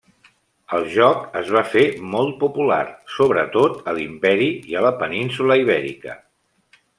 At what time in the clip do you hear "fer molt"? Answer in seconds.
1.73-2.33